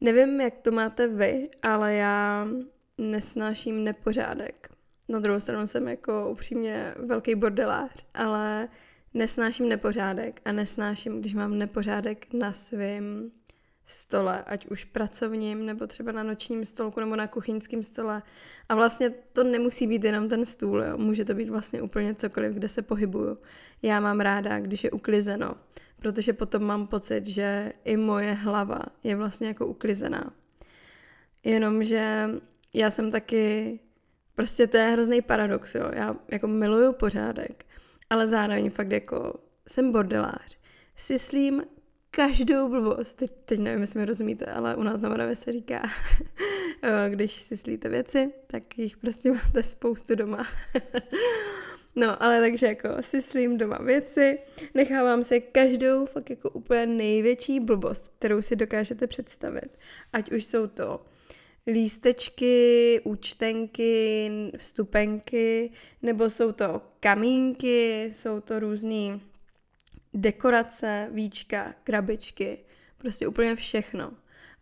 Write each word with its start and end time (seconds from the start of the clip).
Nevím, 0.00 0.40
jak 0.40 0.56
to 0.56 0.72
máte 0.72 1.08
vy, 1.08 1.48
ale 1.62 1.94
já 1.94 2.48
nesnáším 2.98 3.84
nepořádek. 3.84 4.68
Na 5.08 5.18
druhou 5.18 5.40
stranu 5.40 5.66
jsem 5.66 5.88
jako 5.88 6.30
upřímně 6.30 6.94
velký 6.96 7.34
bordelář, 7.34 8.06
ale 8.14 8.68
nesnáším 9.14 9.68
nepořádek 9.68 10.40
a 10.44 10.52
nesnáším, 10.52 11.20
když 11.20 11.34
mám 11.34 11.58
nepořádek 11.58 12.32
na 12.32 12.52
svém 12.52 13.30
stole, 13.84 14.44
ať 14.46 14.66
už 14.66 14.84
pracovním, 14.84 15.66
nebo 15.66 15.86
třeba 15.86 16.12
na 16.12 16.22
nočním 16.22 16.66
stolku, 16.66 17.00
nebo 17.00 17.16
na 17.16 17.26
kuchyňském 17.26 17.82
stole. 17.82 18.22
A 18.68 18.74
vlastně 18.74 19.10
to 19.10 19.44
nemusí 19.44 19.86
být 19.86 20.04
jenom 20.04 20.28
ten 20.28 20.44
stůl, 20.44 20.82
jo. 20.82 20.98
může 20.98 21.24
to 21.24 21.34
být 21.34 21.50
vlastně 21.50 21.82
úplně 21.82 22.14
cokoliv, 22.14 22.54
kde 22.54 22.68
se 22.68 22.82
pohybuju. 22.82 23.38
Já 23.82 24.00
mám 24.00 24.20
ráda, 24.20 24.60
když 24.60 24.84
je 24.84 24.90
uklizeno, 24.90 25.54
protože 25.98 26.32
potom 26.32 26.62
mám 26.62 26.86
pocit, 26.86 27.26
že 27.26 27.72
i 27.84 27.96
moje 27.96 28.32
hlava 28.32 28.80
je 29.04 29.16
vlastně 29.16 29.48
jako 29.48 29.66
uklizená. 29.66 30.32
Jenomže 31.44 32.30
já 32.74 32.90
jsem 32.90 33.10
taky, 33.10 33.80
prostě 34.34 34.66
to 34.66 34.76
je 34.76 34.84
hrozný 34.84 35.22
paradox, 35.22 35.74
jo. 35.74 35.90
Já 35.92 36.16
jako 36.32 36.46
miluju 36.46 36.92
pořádek, 36.92 37.66
ale 38.10 38.28
zároveň 38.28 38.70
fakt 38.70 38.92
jako 38.92 39.34
jsem 39.68 39.92
bordelář. 39.92 40.58
Syslím 40.96 41.62
každou 42.10 42.68
blbost. 42.68 43.14
Teď, 43.14 43.30
teď 43.44 43.58
nevím, 43.58 43.80
jestli 43.80 44.00
mi 44.00 44.06
rozumíte, 44.06 44.46
ale 44.46 44.76
u 44.76 44.82
nás 44.82 45.00
na 45.00 45.08
Moravě 45.08 45.36
se 45.36 45.52
říká, 45.52 45.82
když 47.08 47.32
si 47.32 47.56
slíte 47.56 47.88
věci, 47.88 48.32
tak 48.46 48.78
jich 48.78 48.96
prostě 48.96 49.32
máte 49.32 49.62
spoustu 49.62 50.14
doma. 50.14 50.46
no, 51.98 52.22
ale 52.22 52.40
takže 52.40 52.66
jako 52.66 52.88
si 53.00 53.22
slím 53.22 53.58
doma 53.58 53.78
věci, 53.78 54.38
nechávám 54.74 55.22
se 55.22 55.40
každou 55.40 56.06
fakt 56.06 56.30
jako 56.30 56.50
úplně 56.50 56.86
největší 56.86 57.60
blbost, 57.60 58.12
kterou 58.18 58.42
si 58.42 58.56
dokážete 58.56 59.06
představit. 59.06 59.78
Ať 60.12 60.32
už 60.32 60.44
jsou 60.44 60.66
to 60.66 61.04
lístečky, 61.66 63.00
účtenky, 63.04 64.30
vstupenky, 64.56 65.70
nebo 66.02 66.30
jsou 66.30 66.52
to 66.52 66.82
kamínky, 67.00 68.10
jsou 68.12 68.40
to 68.40 68.58
různý 68.58 69.22
dekorace, 70.14 71.08
víčka, 71.12 71.74
krabičky, 71.84 72.58
prostě 72.98 73.26
úplně 73.26 73.54
všechno. 73.54 74.12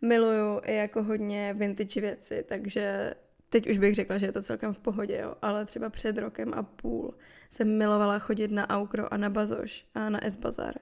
Miluju 0.03 0.61
i 0.65 0.75
jako 0.75 1.03
hodně 1.03 1.55
vintage 1.59 2.01
věci, 2.01 2.45
takže 2.49 3.15
teď 3.51 3.71
už 3.71 3.79
bych 3.79 3.95
řekla, 3.95 4.19
že 4.19 4.27
je 4.27 4.33
to 4.33 4.43
celkem 4.43 4.75
v 4.75 4.81
pohodě, 4.81 5.21
jo, 5.23 5.35
ale 5.43 5.65
třeba 5.65 5.91
před 5.91 6.19
rokem 6.19 6.55
a 6.55 6.63
půl 6.63 7.15
jsem 7.51 7.79
milovala 7.79 8.19
chodit 8.19 8.51
na 8.51 8.71
Aukro 8.71 9.15
a 9.15 9.17
na 9.17 9.31
Bazoš 9.31 9.87
a 9.95 10.09
na 10.09 10.25
S-Bazar 10.25 10.75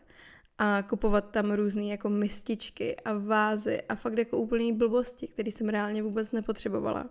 a 0.59 0.83
kupovat 0.83 1.31
tam 1.31 1.53
různé 1.53 1.85
jako 1.85 2.09
mističky 2.09 2.97
a 2.97 3.19
vázy 3.19 3.83
a 3.83 3.95
fakt 3.95 4.19
jako 4.19 4.39
úplný 4.39 4.73
blbosti, 4.73 5.27
které 5.27 5.51
jsem 5.51 5.69
reálně 5.69 6.03
vůbec 6.03 6.33
nepotřebovala. 6.33 7.09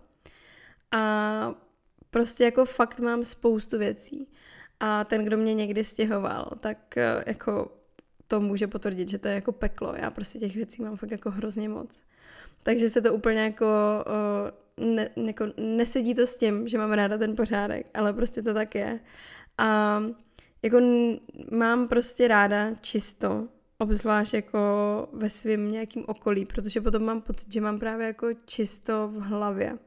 A 0.92 1.56
prostě 2.10 2.44
jako 2.44 2.66
fakt 2.66 3.00
mám 3.00 3.26
spoustu 3.26 3.78
věcí. 3.78 4.28
A 4.80 5.04
ten, 5.04 5.26
kdo 5.26 5.38
mě 5.38 5.54
někdy 5.54 5.84
stěhoval, 5.84 6.52
tak 6.60 6.98
eh, 6.98 7.24
jako 7.28 7.78
to 8.34 8.40
může 8.40 8.68
potvrdit, 8.68 9.10
že 9.10 9.18
to 9.18 9.28
je 9.28 9.34
jako 9.34 9.52
peklo. 9.52 9.94
Já 9.98 10.10
prostě 10.12 10.40
těch 10.40 10.56
věcí 10.56 10.84
mám 10.84 10.98
fakt 10.98 11.12
jako 11.12 11.32
hrozně 11.32 11.70
moc. 11.70 12.04
Takže 12.64 12.90
se 12.90 13.02
to 13.02 13.14
úplně 13.14 13.40
jako, 13.40 13.66
eh, 14.08 14.86
ne, 14.86 15.10
jako 15.26 15.46
nesedí 15.58 16.16
to 16.16 16.26
s 16.26 16.36
tím, 16.36 16.68
že 16.68 16.78
mám 16.78 16.92
ráda 16.92 17.18
ten 17.18 17.36
pořádek, 17.36 17.86
ale 17.94 18.14
prostě 18.14 18.42
to 18.42 18.54
tak 18.54 18.76
je. 18.76 19.00
A 19.58 20.00
jako 20.64 20.78
mám 21.52 21.88
prostě 21.88 22.28
ráda 22.28 22.76
čisto, 22.82 23.48
obzvlášť 23.78 24.34
jako 24.34 24.60
ve 25.14 25.30
svém 25.30 25.72
nějakým 25.72 26.04
okolí, 26.08 26.46
protože 26.46 26.82
potom 26.82 27.04
mám 27.04 27.22
pocit, 27.22 27.54
že 27.54 27.62
mám 27.62 27.80
právě 27.80 28.08
jako 28.08 28.28
čisto 28.46 29.08
v 29.08 29.20
hlavě. 29.20 29.78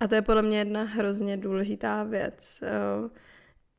A 0.00 0.08
to 0.08 0.14
je 0.14 0.22
podle 0.22 0.42
mě 0.42 0.58
jedna 0.58 0.82
hrozně 0.82 1.36
důležitá 1.36 2.02
věc. 2.02 2.62
Uh, 2.62 3.10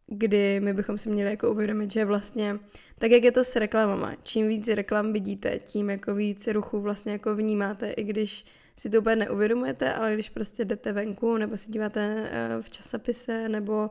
kdy 0.07 0.59
my 0.59 0.73
bychom 0.73 0.97
si 0.97 1.09
měli 1.09 1.29
jako 1.29 1.51
uvědomit, 1.51 1.91
že 1.91 2.05
vlastně, 2.05 2.59
tak 2.99 3.11
jak 3.11 3.23
je 3.23 3.31
to 3.31 3.43
s 3.43 3.55
reklamama, 3.55 4.15
čím 4.23 4.47
víc 4.47 4.67
reklam 4.67 5.13
vidíte, 5.13 5.59
tím 5.59 5.89
jako 5.89 6.15
víc 6.15 6.47
ruchu 6.47 6.79
vlastně 6.79 7.11
jako 7.11 7.35
vnímáte, 7.35 7.89
i 7.89 8.03
když 8.03 8.45
si 8.75 8.89
to 8.89 8.99
úplně 8.99 9.15
neuvědomujete, 9.15 9.93
ale 9.93 10.13
když 10.13 10.29
prostě 10.29 10.65
jdete 10.65 10.93
venku, 10.93 11.37
nebo 11.37 11.57
si 11.57 11.71
díváte 11.71 12.29
eh, 12.31 12.61
v 12.61 12.69
časopise, 12.69 13.49
nebo 13.49 13.89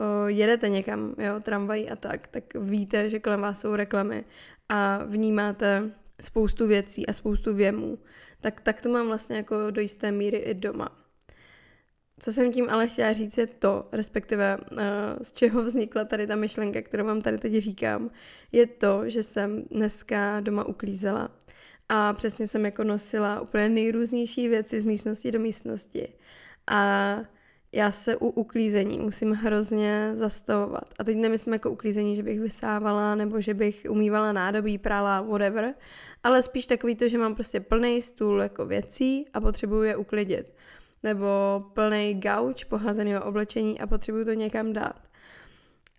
eh, 0.00 0.30
jedete 0.30 0.68
někam, 0.68 1.14
jo, 1.18 1.40
tramvají 1.40 1.90
a 1.90 1.96
tak, 1.96 2.28
tak 2.28 2.44
víte, 2.54 3.10
že 3.10 3.18
kolem 3.18 3.40
vás 3.40 3.60
jsou 3.60 3.76
reklamy 3.76 4.24
a 4.68 5.04
vnímáte 5.04 5.90
spoustu 6.22 6.66
věcí 6.66 7.06
a 7.06 7.12
spoustu 7.12 7.54
věmů. 7.54 7.98
Tak, 8.40 8.60
tak 8.60 8.82
to 8.82 8.88
mám 8.88 9.06
vlastně 9.06 9.36
jako 9.36 9.70
do 9.70 9.80
jisté 9.80 10.12
míry 10.12 10.36
i 10.36 10.54
doma. 10.54 10.97
Co 12.18 12.32
jsem 12.32 12.52
tím 12.52 12.70
ale 12.70 12.88
chtěla 12.88 13.12
říct 13.12 13.38
je 13.38 13.46
to, 13.46 13.88
respektive 13.92 14.58
uh, 14.72 14.78
z 15.22 15.32
čeho 15.32 15.62
vznikla 15.62 16.04
tady 16.04 16.26
ta 16.26 16.36
myšlenka, 16.36 16.82
kterou 16.82 17.04
vám 17.04 17.20
tady 17.20 17.38
teď 17.38 17.52
říkám, 17.56 18.10
je 18.52 18.66
to, 18.66 19.08
že 19.08 19.22
jsem 19.22 19.62
dneska 19.70 20.40
doma 20.40 20.64
uklízela 20.64 21.30
a 21.88 22.12
přesně 22.12 22.46
jsem 22.46 22.64
jako 22.64 22.84
nosila 22.84 23.40
úplně 23.40 23.68
nejrůznější 23.68 24.48
věci 24.48 24.80
z 24.80 24.84
místnosti 24.84 25.32
do 25.32 25.38
místnosti. 25.38 26.08
A 26.70 27.18
já 27.72 27.90
se 27.90 28.16
u 28.16 28.28
uklízení 28.28 28.98
musím 28.98 29.32
hrozně 29.32 30.10
zastavovat. 30.12 30.94
A 30.98 31.04
teď 31.04 31.16
nemyslím 31.16 31.52
jako 31.52 31.70
uklízení, 31.70 32.16
že 32.16 32.22
bych 32.22 32.40
vysávala 32.40 33.14
nebo 33.14 33.40
že 33.40 33.54
bych 33.54 33.86
umývala 33.90 34.32
nádobí, 34.32 34.78
prala, 34.78 35.20
whatever, 35.20 35.74
ale 36.22 36.42
spíš 36.42 36.66
takový 36.66 36.94
to, 36.94 37.08
že 37.08 37.18
mám 37.18 37.34
prostě 37.34 37.60
plný 37.60 38.02
stůl 38.02 38.42
jako 38.42 38.66
věcí 38.66 39.24
a 39.34 39.40
potřebuju 39.40 39.82
je 39.82 39.96
uklidit 39.96 40.52
nebo 41.02 41.26
plný 41.72 42.14
gauč 42.14 42.64
pohazeného 42.64 43.24
oblečení 43.24 43.80
a 43.80 43.86
potřebuju 43.86 44.24
to 44.24 44.32
někam 44.32 44.72
dát. 44.72 45.08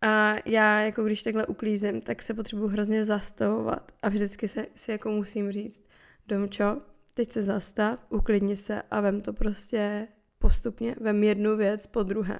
A 0.02 0.36
já, 0.46 0.80
jako 0.80 1.04
když 1.04 1.24
takhle 1.24 1.46
uklízím, 1.46 2.02
tak 2.02 2.22
se 2.22 2.34
potřebuji 2.34 2.68
hrozně 2.68 3.06
zastavovat 3.06 3.92
a 4.02 4.10
vždycky 4.10 4.48
se, 4.48 4.66
si 4.76 4.92
jako 4.92 5.12
musím 5.12 5.52
říct, 5.52 5.84
Domčo, 6.28 6.82
teď 7.14 7.32
se 7.32 7.44
zastav, 7.44 8.06
uklidni 8.10 8.56
se 8.56 8.82
a 8.92 9.02
vem 9.02 9.22
to 9.22 9.34
prostě 9.34 10.08
postupně, 10.40 10.96
vem 11.00 11.24
jednu 11.24 11.58
věc 11.58 11.88
po 11.88 12.04
druhé. 12.04 12.40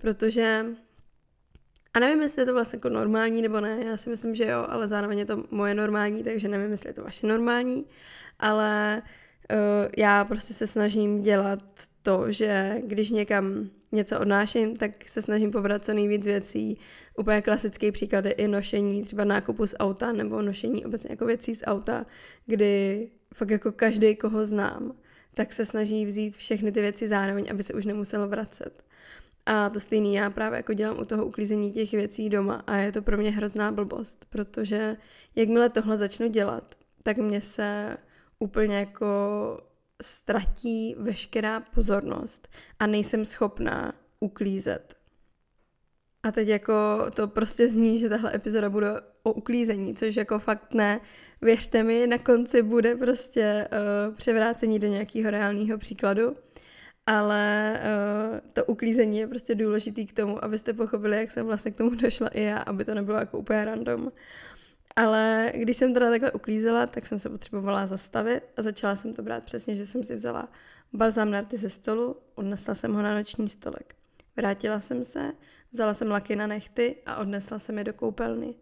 Protože, 0.00 0.66
a 1.94 2.00
nevím, 2.00 2.22
jestli 2.22 2.42
je 2.42 2.46
to 2.46 2.52
vlastně 2.52 2.76
jako 2.76 2.88
normální 2.88 3.42
nebo 3.42 3.60
ne, 3.60 3.84
já 3.84 3.96
si 3.96 4.10
myslím, 4.10 4.34
že 4.34 4.44
jo, 4.44 4.66
ale 4.68 4.88
zároveň 4.88 5.18
je 5.18 5.26
to 5.26 5.44
moje 5.50 5.74
normální, 5.74 6.22
takže 6.22 6.48
nevím, 6.48 6.70
jestli 6.70 6.88
je 6.88 6.94
to 6.94 7.02
vaše 7.02 7.26
normální, 7.26 7.86
ale 8.38 9.02
já 9.96 10.24
prostě 10.24 10.54
se 10.54 10.66
snažím 10.66 11.20
dělat 11.20 11.62
to, 12.02 12.32
že 12.32 12.74
když 12.86 13.10
někam 13.10 13.70
něco 13.92 14.20
odnáším, 14.20 14.76
tak 14.76 15.08
se 15.08 15.22
snažím 15.22 15.50
pobrat 15.50 15.84
co 15.84 15.94
nejvíc 15.94 16.26
věcí. 16.26 16.78
Úplně 17.18 17.42
klasický 17.42 17.92
příklad 17.92 18.24
je 18.24 18.32
i 18.32 18.48
nošení 18.48 19.02
třeba 19.02 19.24
nákupu 19.24 19.66
z 19.66 19.74
auta 19.78 20.12
nebo 20.12 20.42
nošení 20.42 20.84
obecně 20.84 21.10
jako 21.10 21.26
věcí 21.26 21.54
z 21.54 21.62
auta, 21.66 22.06
kdy 22.46 23.08
fakt 23.34 23.50
jako 23.50 23.72
každý, 23.72 24.16
koho 24.16 24.44
znám, 24.44 24.96
tak 25.34 25.52
se 25.52 25.64
snaží 25.64 26.06
vzít 26.06 26.36
všechny 26.36 26.72
ty 26.72 26.80
věci 26.80 27.08
zároveň, 27.08 27.46
aby 27.50 27.62
se 27.62 27.74
už 27.74 27.86
nemuselo 27.86 28.28
vracet. 28.28 28.84
A 29.46 29.70
to 29.70 29.80
stejný 29.80 30.14
já 30.14 30.30
právě 30.30 30.56
jako 30.56 30.72
dělám 30.72 31.00
u 31.00 31.04
toho 31.04 31.26
uklízení 31.26 31.72
těch 31.72 31.92
věcí 31.92 32.28
doma 32.28 32.62
a 32.66 32.76
je 32.76 32.92
to 32.92 33.02
pro 33.02 33.16
mě 33.16 33.30
hrozná 33.30 33.72
blbost, 33.72 34.24
protože 34.28 34.96
jakmile 35.36 35.68
tohle 35.68 35.98
začnu 35.98 36.28
dělat, 36.28 36.74
tak 37.02 37.16
mě 37.16 37.40
se 37.40 37.96
úplně 38.38 38.76
jako 38.76 39.06
ztratí 40.02 40.94
veškerá 40.98 41.60
pozornost 41.60 42.48
a 42.78 42.86
nejsem 42.86 43.24
schopná 43.24 43.92
uklízet. 44.20 44.94
A 46.22 46.32
teď 46.32 46.48
jako 46.48 46.74
to 47.14 47.28
prostě 47.28 47.68
zní, 47.68 47.98
že 47.98 48.08
tahle 48.08 48.34
epizoda 48.34 48.70
bude 48.70 48.88
o 49.22 49.32
uklízení, 49.32 49.94
což 49.94 50.16
jako 50.16 50.38
fakt 50.38 50.74
ne. 50.74 51.00
Věřte 51.42 51.82
mi, 51.82 52.06
na 52.06 52.18
konci 52.18 52.62
bude 52.62 52.96
prostě 52.96 53.68
uh, 54.08 54.14
převrácení 54.14 54.78
do 54.78 54.88
nějakého 54.88 55.30
reálného 55.30 55.78
příkladu, 55.78 56.36
ale 57.06 57.76
uh, 57.80 58.38
to 58.52 58.64
uklízení 58.64 59.18
je 59.18 59.26
prostě 59.26 59.54
důležitý 59.54 60.06
k 60.06 60.12
tomu, 60.12 60.44
abyste 60.44 60.72
pochopili, 60.72 61.16
jak 61.16 61.30
jsem 61.30 61.46
vlastně 61.46 61.70
k 61.70 61.76
tomu 61.76 61.90
došla 61.90 62.28
i 62.28 62.42
já, 62.42 62.58
aby 62.58 62.84
to 62.84 62.94
nebylo 62.94 63.18
jako 63.18 63.38
úplně 63.38 63.64
random. 63.64 64.12
Ale 64.98 65.52
když 65.54 65.76
jsem 65.76 65.94
teda 65.94 66.10
takhle 66.10 66.32
uklízela, 66.32 66.86
tak 66.86 67.06
jsem 67.06 67.18
se 67.18 67.28
potřebovala 67.28 67.86
zastavit 67.86 68.42
a 68.56 68.62
začala 68.62 68.96
jsem 68.96 69.14
to 69.14 69.22
brát 69.22 69.44
přesně, 69.44 69.74
že 69.74 69.86
jsem 69.86 70.04
si 70.04 70.14
vzala 70.14 70.48
balzám 70.92 71.30
na 71.30 71.40
rty 71.40 71.56
ze 71.56 71.70
stolu, 71.70 72.16
odnesla 72.34 72.74
jsem 72.74 72.94
ho 72.94 73.02
na 73.02 73.14
noční 73.14 73.48
stolek. 73.48 73.94
Vrátila 74.36 74.80
jsem 74.80 75.04
se, 75.04 75.32
vzala 75.70 75.94
jsem 75.94 76.10
laky 76.10 76.36
na 76.36 76.46
nechty 76.46 76.96
a 77.06 77.16
odnesla 77.16 77.58
jsem 77.58 77.78
je 77.78 77.84
do 77.84 77.92
koupelny. 77.92 78.54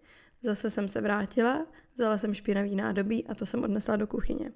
Zase 0.42 0.70
jsem 0.70 0.88
se 0.88 1.00
vrátila, 1.00 1.66
vzala 1.94 2.18
jsem 2.18 2.34
špinavý 2.34 2.76
nádobí 2.76 3.26
a 3.26 3.34
to 3.34 3.46
jsem 3.46 3.64
odnesla 3.64 3.96
do 3.96 4.06
kuchyně. 4.06 4.52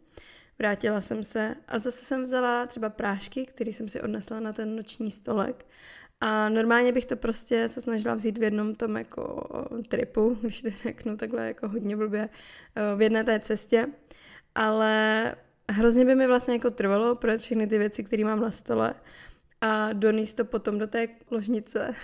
Vrátila 0.59 1.01
jsem 1.01 1.25
se 1.25 1.55
a 1.69 1.79
zase 1.79 2.05
jsem 2.05 2.23
vzala 2.23 2.67
třeba 2.67 2.91
prášky, 2.91 3.47
které 3.47 3.73
jsem 3.73 3.89
si 3.89 4.01
odnesla 4.01 4.41
na 4.41 4.53
ten 4.53 4.77
noční 4.77 5.11
stolek 5.11 5.67
a 6.21 6.49
normálně 6.49 6.93
bych 6.93 7.07
to 7.07 7.17
prostě 7.17 7.69
se 7.69 7.81
snažila 7.81 8.15
vzít 8.15 8.39
v 8.39 8.43
jednom 8.43 8.75
tom 8.75 8.97
jako 8.97 9.49
tripu, 9.89 10.39
když 10.41 10.63
to 10.63 10.71
řeknu 10.71 11.17
takhle 11.17 11.47
jako 11.47 11.69
hodně 11.69 11.97
blbě, 11.97 12.29
v 12.97 13.03
jedné 13.03 13.25
té 13.25 13.41
cestě, 13.41 13.87
ale 14.55 15.35
hrozně 15.71 16.05
by 16.05 16.15
mi 16.15 16.27
vlastně 16.27 16.55
jako 16.55 16.71
trvalo 16.71 17.15
projet 17.15 17.41
všechny 17.41 17.67
ty 17.67 17.79
věci, 17.79 18.05
které 18.05 18.25
mám 18.25 18.41
na 18.41 18.51
stole 18.51 18.95
a 19.61 19.93
donést 19.93 20.37
to 20.37 20.45
potom 20.45 20.79
do 20.79 20.87
té 20.87 21.09
ložnice, 21.31 21.95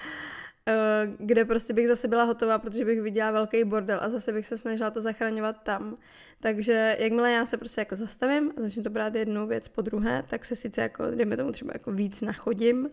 eh, 0.68 1.08
kde 1.18 1.44
prostě 1.44 1.72
bych 1.72 1.88
zase 1.88 2.08
byla 2.08 2.24
hotová, 2.24 2.58
protože 2.58 2.84
bych 2.84 3.00
viděla 3.00 3.30
velký 3.30 3.64
bordel 3.64 3.98
a 4.02 4.08
zase 4.08 4.32
bych 4.32 4.46
se 4.46 4.58
snažila 4.58 4.90
to 4.90 5.00
zachraňovat 5.00 5.62
tam. 5.62 5.96
Takže 6.40 6.96
jakmile 7.00 7.32
já 7.32 7.46
se 7.46 7.56
prostě 7.56 7.80
jako 7.80 7.96
zastavím 7.96 8.52
a 8.56 8.60
začnu 8.60 8.82
to 8.82 8.90
brát 8.90 9.14
jednu 9.14 9.46
věc 9.46 9.68
po 9.68 9.82
druhé, 9.82 10.22
tak 10.28 10.44
se 10.44 10.56
sice 10.56 10.80
jako, 10.80 11.06
dejme 11.06 11.36
tomu 11.36 11.52
třeba 11.52 11.70
jako 11.74 11.92
víc 11.92 12.20
nachodím, 12.20 12.90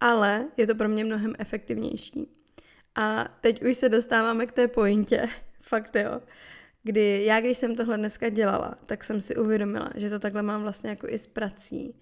ale 0.00 0.48
je 0.56 0.66
to 0.66 0.74
pro 0.74 0.88
mě 0.88 1.04
mnohem 1.04 1.34
efektivnější. 1.38 2.28
A 2.94 3.28
teď 3.40 3.62
už 3.62 3.76
se 3.76 3.88
dostáváme 3.88 4.46
k 4.46 4.52
té 4.52 4.68
pointě, 4.68 5.28
fakt 5.60 5.96
jo, 5.96 6.20
kdy 6.82 7.24
já, 7.24 7.40
když 7.40 7.58
jsem 7.58 7.76
tohle 7.76 7.96
dneska 7.96 8.28
dělala, 8.28 8.74
tak 8.86 9.04
jsem 9.04 9.20
si 9.20 9.36
uvědomila, 9.36 9.90
že 9.94 10.10
to 10.10 10.18
takhle 10.18 10.42
mám 10.42 10.62
vlastně 10.62 10.90
jako 10.90 11.08
i 11.08 11.18
s 11.18 11.26
prací. 11.26 11.94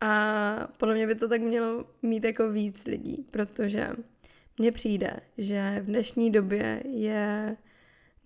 A 0.00 0.68
podle 0.76 0.94
mě 0.94 1.06
by 1.06 1.14
to 1.14 1.28
tak 1.28 1.40
mělo 1.40 1.84
mít 2.02 2.24
jako 2.24 2.50
víc 2.50 2.86
lidí, 2.86 3.26
protože 3.30 3.90
mně 4.58 4.72
přijde, 4.72 5.16
že 5.38 5.78
v 5.82 5.86
dnešní 5.86 6.30
době 6.30 6.82
je 6.86 7.56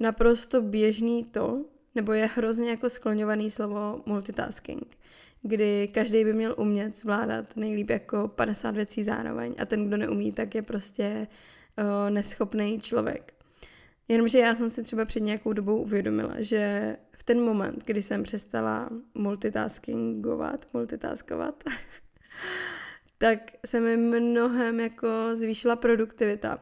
naprosto 0.01 0.63
běžný 0.63 1.25
to, 1.25 1.65
nebo 1.95 2.13
je 2.13 2.27
hrozně 2.27 2.71
jako 2.71 2.91
skloňovaný 2.91 3.51
slovo 3.51 4.03
multitasking, 4.07 4.97
kdy 5.43 5.89
každý 5.95 6.25
by 6.25 6.33
měl 6.33 6.55
umět 6.59 6.97
zvládat 6.97 7.57
nejlíp 7.57 7.91
jako 7.91 8.29
50 8.29 8.75
věcí 8.75 9.03
zároveň 9.03 9.55
a 9.59 9.65
ten, 9.65 9.89
kdo 9.89 9.97
neumí, 9.97 10.33
tak 10.33 10.55
je 10.55 10.63
prostě 10.63 11.27
uh, 11.79 12.11
neschopný 12.11 12.81
člověk. 12.81 13.35
Jenomže 14.09 14.39
já 14.39 14.55
jsem 14.55 14.71
si 14.71 14.83
třeba 14.83 15.05
před 15.05 15.21
nějakou 15.21 15.53
dobou 15.53 15.77
uvědomila, 15.77 16.35
že 16.39 16.97
v 17.13 17.23
ten 17.23 17.41
moment, 17.41 17.85
kdy 17.87 18.03
jsem 18.03 18.23
přestala 18.23 18.91
multitaskingovat, 19.15 20.67
multitaskovat, 20.75 21.65
tak 23.19 23.39
se 23.67 23.81
mi 23.81 23.97
mnohem 23.97 24.81
jako 24.81 25.09
zvýšila 25.35 25.77
produktivita. 25.77 26.59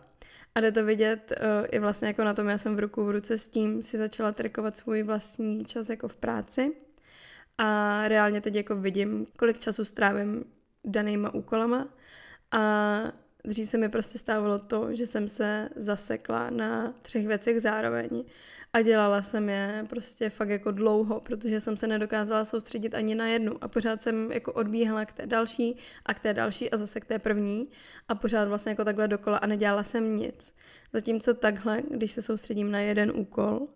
A 0.54 0.60
jde 0.60 0.72
to 0.72 0.84
vidět 0.84 1.32
uh, 1.36 1.66
i 1.70 1.78
vlastně 1.78 2.08
jako 2.08 2.24
na 2.24 2.34
tom, 2.34 2.48
já 2.48 2.58
jsem 2.58 2.76
v 2.76 2.80
ruku 2.80 3.04
v 3.04 3.10
ruce 3.10 3.38
s 3.38 3.48
tím 3.48 3.82
si 3.82 3.98
začala 3.98 4.32
trekovat 4.32 4.76
svůj 4.76 5.02
vlastní 5.02 5.64
čas 5.64 5.88
jako 5.88 6.08
v 6.08 6.16
práci. 6.16 6.72
A 7.62 8.08
reálně 8.08 8.40
teď 8.40 8.54
jako 8.54 8.76
vidím, 8.76 9.26
kolik 9.38 9.60
času 9.60 9.84
strávím 9.84 10.44
danýma 10.84 11.34
úkolama. 11.34 11.88
A 12.50 12.60
Dřív 13.44 13.68
se 13.68 13.78
mi 13.78 13.88
prostě 13.88 14.18
stávalo 14.18 14.58
to, 14.58 14.94
že 14.94 15.06
jsem 15.06 15.28
se 15.28 15.68
zasekla 15.76 16.50
na 16.50 16.94
třech 17.02 17.26
věcech 17.26 17.60
zároveň 17.60 18.24
a 18.72 18.82
dělala 18.82 19.22
jsem 19.22 19.48
je 19.48 19.86
prostě 19.88 20.30
fakt 20.30 20.48
jako 20.48 20.70
dlouho, 20.70 21.20
protože 21.20 21.60
jsem 21.60 21.76
se 21.76 21.86
nedokázala 21.86 22.44
soustředit 22.44 22.94
ani 22.94 23.14
na 23.14 23.26
jednu 23.26 23.64
a 23.64 23.68
pořád 23.68 24.02
jsem 24.02 24.32
jako 24.32 24.52
odbíhala 24.52 25.04
k 25.04 25.12
té 25.12 25.26
další 25.26 25.76
a 26.06 26.14
k 26.14 26.20
té 26.20 26.34
další 26.34 26.70
a 26.70 26.76
zase 26.76 27.00
k 27.00 27.04
té 27.04 27.18
první 27.18 27.68
a 28.08 28.14
pořád 28.14 28.48
vlastně 28.48 28.70
jako 28.70 28.84
takhle 28.84 29.08
dokola 29.08 29.38
a 29.38 29.46
nedělala 29.46 29.82
jsem 29.82 30.16
nic. 30.16 30.54
Zatímco 30.92 31.34
takhle, 31.34 31.82
když 31.90 32.10
se 32.10 32.22
soustředím 32.22 32.70
na 32.70 32.78
jeden 32.78 33.12
úkol, 33.14 33.68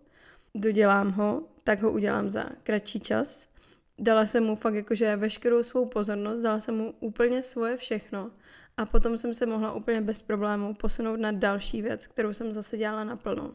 dodělám 0.54 1.12
ho, 1.12 1.42
tak 1.64 1.82
ho 1.82 1.92
udělám 1.92 2.30
za 2.30 2.44
kratší 2.62 3.00
čas. 3.00 3.53
Dala 3.98 4.26
jsem 4.26 4.44
mu 4.44 4.56
fakt 4.56 4.74
jakože 4.74 5.16
veškerou 5.16 5.62
svou 5.62 5.86
pozornost, 5.86 6.40
dala 6.40 6.60
jsem 6.60 6.76
mu 6.76 6.94
úplně 7.00 7.42
svoje 7.42 7.76
všechno 7.76 8.30
a 8.76 8.86
potom 8.86 9.18
jsem 9.18 9.34
se 9.34 9.46
mohla 9.46 9.72
úplně 9.72 10.00
bez 10.00 10.22
problémů 10.22 10.74
posunout 10.74 11.20
na 11.20 11.32
další 11.32 11.82
věc, 11.82 12.06
kterou 12.06 12.32
jsem 12.32 12.52
zase 12.52 12.76
dělala 12.76 13.04
naplno. 13.04 13.54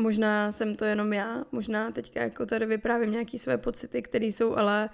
Možná 0.00 0.52
jsem 0.52 0.76
to 0.76 0.84
jenom 0.84 1.12
já, 1.12 1.44
možná 1.52 1.90
teďka 1.90 2.22
jako 2.22 2.46
tady 2.46 2.66
vyprávím 2.66 3.10
nějaké 3.10 3.38
své 3.38 3.58
pocity, 3.58 4.02
které 4.02 4.26
jsou 4.26 4.56
ale 4.56 4.90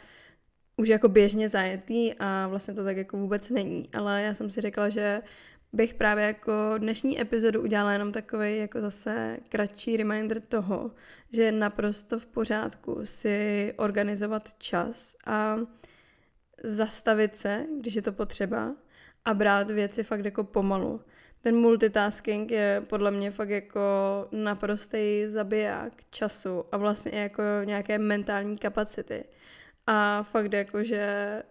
už 0.77 0.89
jako 0.89 1.09
běžně 1.09 1.49
zajetý 1.49 2.15
a 2.15 2.47
vlastně 2.49 2.75
to 2.75 2.85
tak 2.85 2.97
jako 2.97 3.17
vůbec 3.17 3.51
není. 3.51 3.95
Ale 3.95 4.23
já 4.23 4.35
jsem 4.35 4.51
si 4.51 4.61
řekla, 4.61 4.89
že 4.89 5.23
bych 5.73 5.95
právě 5.95 6.25
jako 6.25 6.53
dnešní 6.79 7.21
epizodu 7.21 7.63
udělala 7.63 7.93
jenom 7.93 8.13
takový 8.13 8.57
jako 8.57 8.81
zase 8.81 9.37
kratší 9.49 9.97
reminder 9.97 10.41
toho, 10.41 10.91
že 11.33 11.43
je 11.43 11.53
naprosto 11.53 12.19
v 12.19 12.27
pořádku 12.27 13.01
si 13.05 13.73
organizovat 13.77 14.55
čas 14.59 15.17
a 15.27 15.57
zastavit 16.65 17.37
se, 17.37 17.67
když 17.81 17.95
je 17.95 18.03
to 18.03 18.13
potřeba 18.13 18.75
a 19.25 19.35
brát 19.35 19.71
věci 19.71 20.03
fakt 20.03 20.25
jako 20.25 20.45
pomalu. 20.45 21.01
Ten 21.41 21.57
multitasking 21.57 22.51
je 22.51 22.83
podle 22.89 23.11
mě 23.11 23.31
fakt 23.31 23.51
jako 23.51 23.81
naprostý 24.33 25.25
zabiják 25.29 25.93
času 26.11 26.65
a 26.73 26.77
vlastně 26.77 27.21
jako 27.21 27.43
nějaké 27.65 27.99
mentální 27.99 28.57
kapacity. 28.57 29.25
A 29.87 30.23
fakt 30.23 30.53
jako, 30.53 30.83
že 30.83 31.43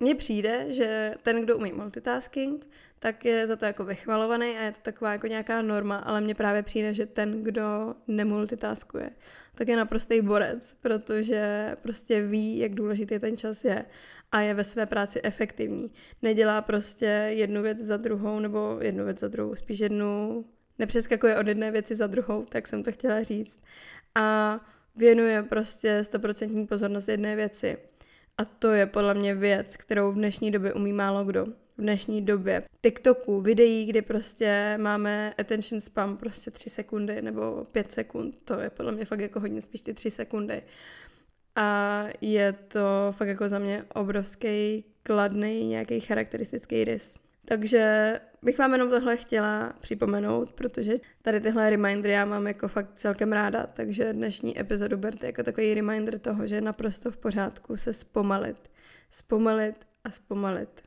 mně 0.00 0.14
přijde, 0.14 0.66
že 0.68 1.14
ten, 1.22 1.42
kdo 1.42 1.56
umí 1.56 1.72
multitasking, 1.72 2.66
tak 2.98 3.24
je 3.24 3.46
za 3.46 3.56
to 3.56 3.64
jako 3.64 3.84
vychvalovaný 3.84 4.58
a 4.58 4.62
je 4.62 4.72
to 4.72 4.78
taková 4.82 5.12
jako 5.12 5.26
nějaká 5.26 5.62
norma, 5.62 5.96
ale 5.96 6.20
mně 6.20 6.34
právě 6.34 6.62
přijde, 6.62 6.94
že 6.94 7.06
ten, 7.06 7.42
kdo 7.42 7.94
nemultitaskuje, 8.08 9.10
tak 9.54 9.68
je 9.68 9.76
naprostý 9.76 10.20
borec, 10.20 10.76
protože 10.80 11.74
prostě 11.82 12.22
ví, 12.22 12.58
jak 12.58 12.74
důležitý 12.74 13.18
ten 13.18 13.36
čas 13.36 13.64
je 13.64 13.84
a 14.32 14.40
je 14.40 14.54
ve 14.54 14.64
své 14.64 14.86
práci 14.86 15.20
efektivní. 15.22 15.90
Nedělá 16.22 16.62
prostě 16.62 17.06
jednu 17.28 17.62
věc 17.62 17.78
za 17.78 17.96
druhou, 17.96 18.40
nebo 18.40 18.78
jednu 18.80 19.04
věc 19.04 19.18
za 19.18 19.28
druhou, 19.28 19.54
spíš 19.54 19.78
jednu, 19.78 20.44
nepřeskakuje 20.78 21.38
od 21.38 21.46
jedné 21.46 21.70
věci 21.70 21.94
za 21.94 22.06
druhou, 22.06 22.44
tak 22.44 22.68
jsem 22.68 22.82
to 22.82 22.92
chtěla 22.92 23.22
říct. 23.22 23.58
A 24.14 24.60
věnuje 24.96 25.42
prostě 25.42 26.04
stoprocentní 26.04 26.66
pozornost 26.66 27.08
jedné 27.08 27.36
věci. 27.36 27.76
A 28.38 28.44
to 28.44 28.72
je 28.72 28.86
podle 28.86 29.14
mě 29.14 29.34
věc, 29.34 29.76
kterou 29.76 30.12
v 30.12 30.14
dnešní 30.14 30.50
době 30.50 30.72
umí 30.72 30.92
málo 30.92 31.24
kdo. 31.24 31.46
V 31.46 31.80
dnešní 31.82 32.22
době 32.22 32.62
TikToku, 32.82 33.40
videí, 33.40 33.86
kdy 33.86 34.02
prostě 34.02 34.78
máme 34.80 35.34
attention 35.38 35.80
spam 35.80 36.16
prostě 36.16 36.50
3 36.50 36.70
sekundy 36.70 37.22
nebo 37.22 37.64
5 37.72 37.92
sekund, 37.92 38.38
to 38.44 38.60
je 38.60 38.70
podle 38.70 38.92
mě 38.92 39.04
fakt 39.04 39.20
jako 39.20 39.40
hodně 39.40 39.62
spíš 39.62 39.82
ty 39.82 39.94
3 39.94 40.10
sekundy. 40.10 40.62
A 41.56 42.04
je 42.20 42.52
to 42.52 42.80
fakt 43.10 43.28
jako 43.28 43.48
za 43.48 43.58
mě 43.58 43.84
obrovský 43.94 44.84
kladný 45.02 45.66
nějaký 45.66 46.00
charakteristický 46.00 46.84
rys. 46.84 47.18
Takže 47.44 48.14
bych 48.42 48.58
vám 48.58 48.72
jenom 48.72 48.90
tohle 48.90 49.16
chtěla 49.16 49.72
připomenout, 49.80 50.52
protože 50.52 50.94
tady 51.22 51.40
tyhle 51.40 51.70
remindery 51.70 52.14
já 52.14 52.24
mám 52.24 52.46
jako 52.46 52.68
fakt 52.68 52.94
celkem 52.94 53.32
ráda, 53.32 53.66
takže 53.66 54.12
dnešní 54.12 54.60
epizodu 54.60 54.96
berte 54.96 55.26
jako 55.26 55.42
takový 55.42 55.74
reminder 55.74 56.18
toho, 56.18 56.46
že 56.46 56.54
je 56.54 56.60
naprosto 56.60 57.10
v 57.10 57.16
pořádku 57.16 57.76
se 57.76 57.92
zpomalit. 57.92 58.70
Zpomalit 59.10 59.86
a 60.04 60.10
zpomalit. 60.10 60.82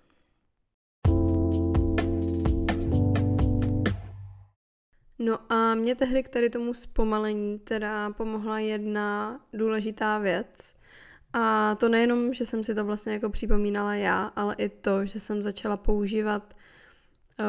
No 5.20 5.40
a 5.52 5.76
mě 5.76 5.96
tehdy 5.96 6.24
k 6.24 6.30
tady 6.30 6.50
tomu 6.50 6.74
zpomalení 6.74 7.60
teda 7.60 8.10
pomohla 8.10 8.60
jedna 8.60 9.40
důležitá 9.54 10.18
věc. 10.18 10.76
A 11.34 11.76
to 11.76 11.90
nejenom, 11.90 12.34
že 12.34 12.46
jsem 12.46 12.64
si 12.64 12.76
to 12.76 12.86
vlastně 12.86 13.14
jako 13.14 13.30
připomínala 13.30 13.96
já, 13.96 14.24
ale 14.24 14.56
i 14.58 14.70
to, 14.70 15.06
že 15.06 15.20
jsem 15.20 15.44
začala 15.44 15.78
používat 15.78 16.54
uh, 17.40 17.46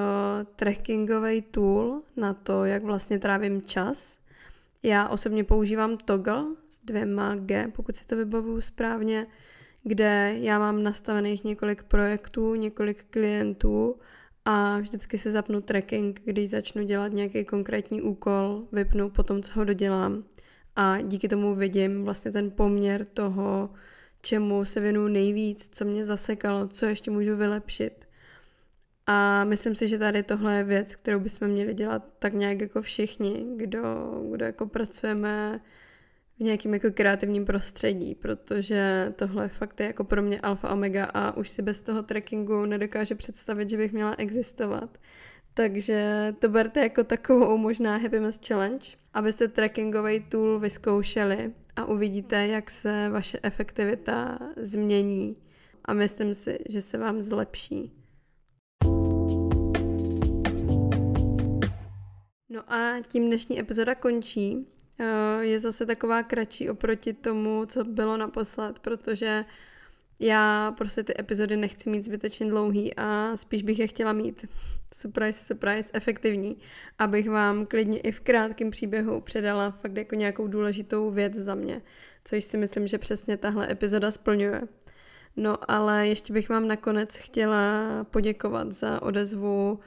trackingový 0.57 1.43
tool 1.43 2.03
na 2.17 2.35
to, 2.35 2.65
jak 2.65 2.85
vlastně 2.85 3.19
trávím 3.19 3.63
čas. 3.63 4.19
Já 4.83 5.09
osobně 5.09 5.45
používám 5.45 5.97
Toggle 5.97 6.45
s 6.69 6.81
dvěma 6.85 7.35
G, 7.35 7.69
pokud 7.69 7.97
si 7.97 8.07
to 8.07 8.17
vybavuju 8.17 8.61
správně, 8.61 9.27
kde 9.83 10.35
já 10.39 10.59
mám 10.59 10.83
nastavených 10.83 11.45
několik 11.45 11.83
projektů, 11.83 12.55
několik 12.55 13.05
klientů 13.11 13.97
a 14.45 14.79
vždycky 14.79 15.19
si 15.19 15.31
zapnu 15.31 15.61
tracking, 15.61 16.21
když 16.25 16.51
začnu 16.51 16.85
dělat 16.85 17.13
nějaký 17.13 17.45
konkrétní 17.45 18.03
úkol, 18.03 18.63
vypnu 18.73 19.11
potom, 19.11 19.43
co 19.43 19.53
ho 19.55 19.65
dodělám 19.65 20.25
a 20.77 21.01
díky 21.01 21.29
tomu 21.29 21.55
vidím 21.55 22.05
vlastně 22.05 22.31
ten 22.31 22.51
poměr 22.51 23.05
toho, 23.05 23.71
čemu 24.23 24.65
se 24.65 24.81
věnuju 24.81 25.09
nejvíc, 25.09 25.69
co 25.73 25.85
mě 25.85 26.05
zasekalo, 26.05 26.69
co 26.69 26.87
ještě 26.87 27.11
můžu 27.11 27.37
vylepšit. 27.37 28.09
A 29.13 29.45
myslím 29.45 29.75
si, 29.75 29.89
že 29.89 29.99
tady 29.99 30.23
tohle 30.23 30.57
je 30.57 30.65
věc, 30.65 30.95
kterou 30.95 31.21
bychom 31.21 31.49
měli 31.49 31.75
dělat 31.75 32.05
tak 32.19 32.33
nějak 32.33 32.61
jako 32.61 32.83
všichni, 32.83 33.47
kdo, 33.57 33.83
kdo 34.33 34.45
jako 34.45 34.67
pracujeme 34.67 35.61
v 36.37 36.43
nějakém 36.43 36.75
jako 36.75 36.91
kreativním 36.91 37.45
prostředí, 37.45 38.15
protože 38.15 39.13
tohle 39.17 39.49
fakt 39.49 39.81
je 39.81 39.87
jako 39.87 40.05
pro 40.05 40.23
mě 40.23 40.41
alfa 40.41 40.73
omega 40.73 41.05
a 41.15 41.37
už 41.37 41.51
si 41.51 41.63
bez 41.63 41.83
toho 41.83 42.03
trackingu 42.03 42.65
nedokáže 42.65 43.15
představit, 43.15 43.71
že 43.71 43.77
bych 43.77 43.93
měla 43.93 44.15
existovat. 44.19 44.99
Takže 45.55 46.33
to 46.39 46.49
berte 46.49 46.81
jako 46.81 47.05
takovou 47.05 47.57
možná 47.57 47.97
Happiness 47.97 48.41
Challenge, 48.49 48.87
abyste 49.15 49.49
trackingový 49.49 50.21
tool 50.21 50.59
vyzkoušeli 50.59 51.53
a 51.77 51.85
uvidíte, 51.85 52.47
jak 52.47 52.71
se 52.71 53.09
vaše 53.09 53.39
efektivita 53.43 54.39
změní 54.57 55.37
a 55.85 55.95
myslím 55.95 56.35
si, 56.35 56.59
že 56.69 56.83
se 56.83 56.99
vám 56.99 57.23
zlepší. 57.23 58.00
No 62.51 62.73
a 62.73 63.01
tím 63.09 63.27
dnešní 63.27 63.61
epizoda 63.61 63.95
končí. 63.95 64.67
eh, 64.99 65.45
je 65.45 65.61
zase 65.61 65.87
taková 65.87 66.23
kratší 66.23 66.71
oproti 66.71 67.13
tomu, 67.13 67.67
co 67.67 67.85
bylo 67.85 68.17
naposled, 68.17 68.79
protože 68.79 69.45
já 70.21 70.75
prostě 70.77 71.03
ty 71.03 71.15
epizody 71.21 71.57
nechci 71.57 71.91
mít 71.91 72.03
zbytečně 72.03 72.47
dlouhý 72.47 72.97
a 72.97 73.37
spíš 73.37 73.63
bych 73.63 73.79
je 73.79 73.87
chtěla 73.87 74.13
mít 74.13 74.47
surprise, 74.95 75.47
surprise, 75.47 75.91
efektivní, 75.95 76.57
abych 76.99 77.31
vám 77.31 77.67
klidně 77.67 78.01
i 78.01 78.13
v 78.13 78.21
krátkém 78.21 78.71
příběhu 78.71 79.21
předala 79.21 79.71
fakt 79.71 79.97
jako 79.97 80.15
nějakou 80.15 80.47
důležitou 80.49 81.11
věc 81.11 81.35
za 81.35 81.55
mě, 81.55 81.83
což 82.25 82.45
si 82.45 82.57
myslím, 82.57 82.87
že 82.87 82.99
přesně 82.99 83.37
tahle 83.37 83.71
epizoda 83.71 84.11
splňuje. 84.11 84.63
No 85.37 85.71
ale 85.71 86.09
ještě 86.09 86.33
bych 86.33 86.49
vám 86.49 86.69
nakonec 86.69 87.17
chtěla 87.17 87.87
poděkovat 88.11 88.73
za 88.73 89.03
odezvu 89.03 89.81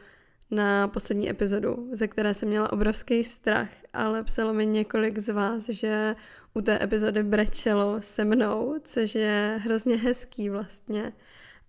na 0.54 0.88
poslední 0.88 1.30
epizodu, 1.30 1.90
ze 1.92 2.08
které 2.08 2.34
jsem 2.34 2.50
měla 2.50 2.72
obrovský 2.72 3.24
strach, 3.24 3.70
ale 3.94 4.24
psalo 4.24 4.54
mi 4.54 4.66
několik 4.66 5.20
z 5.20 5.30
vás, 5.30 5.70
že 5.70 6.16
u 6.54 6.62
té 6.62 6.84
epizody 6.84 7.24
brečelo 7.24 8.02
se 8.02 8.26
mnou, 8.26 8.76
což 8.84 9.16
je 9.16 9.60
hrozně 9.64 9.98
hezký 9.98 10.50
vlastně 10.50 11.14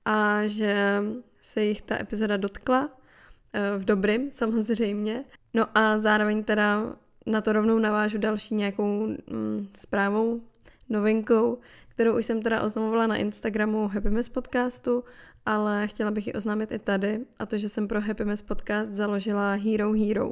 a 0.04 0.46
že 0.46 1.02
se 1.40 1.62
jich 1.62 1.82
ta 1.82 2.00
epizoda 2.00 2.36
dotkla, 2.36 2.90
eh, 3.52 3.78
v 3.78 3.84
dobrým 3.84 4.30
samozřejmě. 4.30 5.24
No 5.54 5.66
a 5.74 5.98
zároveň 5.98 6.44
teda 6.44 6.96
na 7.26 7.40
to 7.40 7.52
rovnou 7.52 7.78
navážu 7.78 8.18
další 8.18 8.54
nějakou 8.54 9.06
mm, 9.06 9.68
zprávou, 9.76 10.40
novinkou, 10.88 11.58
kterou 11.94 12.18
už 12.18 12.26
jsem 12.26 12.42
teda 12.42 12.62
oznamovala 12.62 13.06
na 13.06 13.16
Instagramu 13.16 13.88
Happy 13.88 14.10
Mess 14.10 14.28
podcastu, 14.28 15.04
ale 15.46 15.86
chtěla 15.88 16.10
bych 16.10 16.26
ji 16.26 16.32
oznámit 16.32 16.72
i 16.72 16.78
tady, 16.78 17.20
a 17.38 17.46
to, 17.46 17.58
že 17.58 17.68
jsem 17.68 17.88
pro 17.88 18.00
Happy 18.00 18.24
Mess 18.24 18.42
podcast 18.42 18.92
založila 18.92 19.52
Hero 19.52 19.92
Hero. 19.92 20.30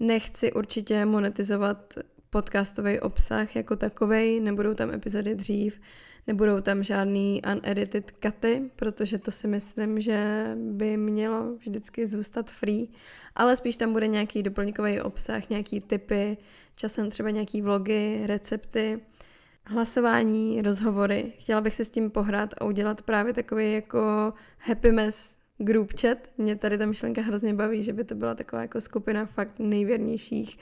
Nechci 0.00 0.52
určitě 0.52 1.04
monetizovat 1.04 1.94
podcastový 2.30 3.00
obsah 3.00 3.56
jako 3.56 3.76
takovej, 3.76 4.40
nebudou 4.40 4.74
tam 4.74 4.90
epizody 4.90 5.34
dřív, 5.34 5.80
nebudou 6.26 6.60
tam 6.60 6.82
žádný 6.82 7.42
unedited 7.52 8.12
cuty, 8.22 8.70
protože 8.76 9.18
to 9.18 9.30
si 9.30 9.48
myslím, 9.48 10.00
že 10.00 10.50
by 10.56 10.96
mělo 10.96 11.54
vždycky 11.54 12.06
zůstat 12.06 12.50
free, 12.50 12.88
ale 13.34 13.56
spíš 13.56 13.76
tam 13.76 13.92
bude 13.92 14.06
nějaký 14.06 14.42
doplňkový 14.42 15.00
obsah, 15.00 15.50
nějaký 15.50 15.80
typy, 15.80 16.36
časem 16.76 17.10
třeba 17.10 17.30
nějaký 17.30 17.62
vlogy, 17.62 18.20
recepty, 18.26 19.00
hlasování, 19.64 20.62
rozhovory. 20.62 21.32
Chtěla 21.38 21.60
bych 21.60 21.74
se 21.74 21.84
s 21.84 21.90
tím 21.90 22.10
pohrát 22.10 22.54
a 22.58 22.64
udělat 22.64 23.02
právě 23.02 23.32
takový 23.32 23.72
jako 23.72 24.32
happy 24.58 24.92
mess 24.92 25.38
group 25.58 25.92
chat. 26.00 26.18
Mě 26.38 26.56
tady 26.56 26.78
ta 26.78 26.86
myšlenka 26.86 27.22
hrozně 27.22 27.54
baví, 27.54 27.82
že 27.82 27.92
by 27.92 28.04
to 28.04 28.14
byla 28.14 28.34
taková 28.34 28.62
jako 28.62 28.80
skupina 28.80 29.26
fakt 29.26 29.58
nejvěrnějších 29.58 30.58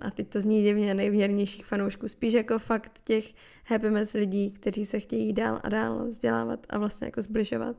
a 0.00 0.10
teď 0.10 0.28
to 0.28 0.40
zní 0.40 0.62
divně, 0.62 0.94
nejvěrnějších 0.94 1.66
fanoušků, 1.66 2.08
spíš 2.08 2.32
jako 2.32 2.58
fakt 2.58 3.00
těch 3.00 3.32
happy 3.64 3.90
mess 3.90 4.12
lidí, 4.12 4.50
kteří 4.50 4.84
se 4.84 5.00
chtějí 5.00 5.32
dál 5.32 5.60
a 5.62 5.68
dál 5.68 6.06
vzdělávat 6.06 6.66
a 6.68 6.78
vlastně 6.78 7.06
jako 7.06 7.22
zbližovat. 7.22 7.76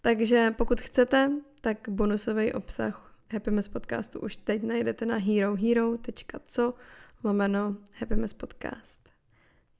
Takže 0.00 0.54
pokud 0.56 0.80
chcete, 0.80 1.30
tak 1.60 1.88
bonusový 1.88 2.52
obsah 2.52 3.14
Happy 3.32 3.50
Mess 3.50 3.68
podcastu 3.68 4.20
už 4.20 4.36
teď 4.36 4.62
najdete 4.62 5.06
na 5.06 5.16
herohero.co 5.16 6.74
lomeno 7.24 7.76
Happy 7.92 8.16
Mess 8.16 8.34
podcast. 8.34 9.13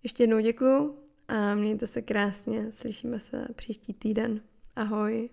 Ještě 0.05 0.23
jednou 0.23 0.41
děkuju 0.41 0.99
a 1.29 1.55
mějte 1.55 1.87
se 1.87 2.03
krásně, 2.03 2.73
slyšíme 2.73 3.19
se 3.19 3.47
příští 3.57 3.95
týden. 3.95 4.41
Ahoj. 4.77 5.31